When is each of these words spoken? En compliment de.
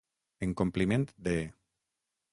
En 0.45 0.55
compliment 0.61 1.05
de. 1.29 1.37